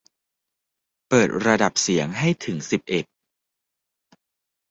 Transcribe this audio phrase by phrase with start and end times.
[1.07, 3.05] เปิดระดับเสียงให้ถึงสิบเอ็ด